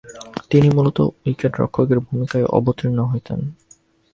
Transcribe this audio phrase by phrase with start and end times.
[0.49, 3.39] তিনি মূলতঃ উইকেট-রক্ষকের ভূমিকায় অবতীর্ণ হতেন।